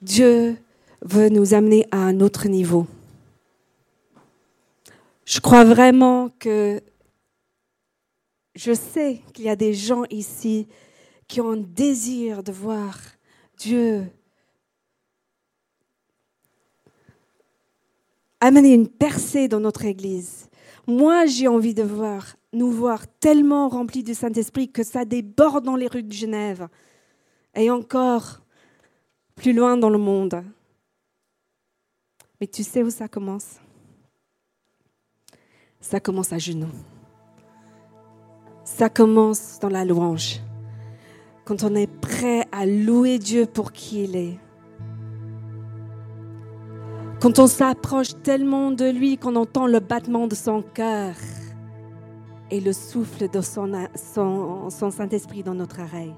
Dieu 0.01 0.57
veut 1.01 1.29
nous 1.29 1.53
amener 1.53 1.87
à 1.89 1.97
un 1.99 2.19
autre 2.19 2.49
niveau. 2.49 2.85
Je 5.23 5.39
crois 5.39 5.63
vraiment 5.63 6.29
que 6.37 6.81
je 8.55 8.73
sais 8.73 9.21
qu'il 9.33 9.45
y 9.45 9.49
a 9.49 9.55
des 9.55 9.73
gens 9.73 10.03
ici 10.09 10.67
qui 11.29 11.39
ont 11.39 11.51
un 11.51 11.57
désir 11.57 12.43
de 12.43 12.51
voir 12.51 12.99
Dieu 13.57 14.03
amener 18.41 18.73
une 18.73 18.89
percée 18.89 19.47
dans 19.47 19.61
notre 19.61 19.85
Église. 19.85 20.49
Moi, 20.87 21.25
j'ai 21.25 21.47
envie 21.47 21.73
de 21.73 21.83
voir 21.83 22.35
nous 22.53 22.71
voir 22.71 23.07
tellement 23.07 23.67
remplis 23.67 24.03
du 24.03 24.13
Saint-Esprit 24.13 24.71
que 24.71 24.83
ça 24.83 25.03
déborde 25.03 25.65
dans 25.65 25.75
les 25.75 25.87
rues 25.87 26.03
de 26.03 26.11
Genève 26.11 26.67
et 27.53 27.69
encore 27.69 28.41
plus 29.35 29.51
loin 29.51 29.77
dans 29.77 29.89
le 29.89 29.97
monde. 29.97 30.43
Mais 32.39 32.47
tu 32.47 32.63
sais 32.63 32.81
où 32.81 32.89
ça 32.89 33.07
commence? 33.07 33.59
Ça 35.81 35.99
commence 35.99 36.31
à 36.33 36.37
genoux. 36.37 36.71
Ça 38.63 38.89
commence 38.89 39.59
dans 39.59 39.69
la 39.69 39.85
louange. 39.85 40.39
Quand 41.43 41.63
on 41.63 41.75
est 41.75 41.87
prêt 41.87 42.47
à 42.51 42.65
louer 42.65 43.19
Dieu 43.19 43.45
pour 43.45 43.71
qui 43.71 44.05
il 44.05 44.15
est. 44.15 44.39
Quand 47.25 47.39
on 47.39 47.47
s'approche 47.47 48.21
tellement 48.21 48.69
de 48.69 48.87
lui 48.87 49.17
qu'on 49.17 49.35
entend 49.35 49.65
le 49.65 49.79
battement 49.79 50.27
de 50.27 50.35
son 50.35 50.61
cœur 50.61 51.15
et 52.51 52.61
le 52.61 52.71
souffle 52.71 53.27
de 53.27 53.41
son, 53.41 53.87
son, 54.69 54.91
Saint-Esprit 54.91 55.41
dans 55.41 55.55
notre 55.55 55.81
oreille. 55.81 56.13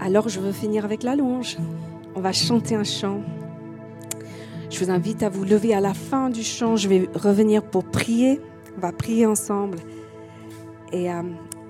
Alors 0.00 0.28
je 0.28 0.40
veux 0.40 0.50
finir 0.50 0.84
avec 0.84 1.04
la 1.04 1.14
louange. 1.14 1.56
On 2.16 2.20
va 2.20 2.32
chanter 2.32 2.74
un 2.74 2.82
chant. 2.82 3.20
Je 4.68 4.84
vous 4.84 4.90
invite 4.90 5.22
à 5.22 5.28
vous 5.28 5.44
lever 5.44 5.72
à 5.72 5.80
la 5.80 5.94
fin 5.94 6.30
du 6.30 6.42
chant. 6.42 6.74
Je 6.74 6.88
vais 6.88 7.08
revenir 7.14 7.62
pour 7.62 7.84
prier. 7.84 8.40
On 8.76 8.80
va 8.80 8.90
prier 8.90 9.24
ensemble 9.24 9.78
et 10.92 11.12
euh, 11.12 11.22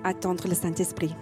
attendre 0.03 0.47
le 0.47 0.55
Saint-Esprit. 0.55 1.13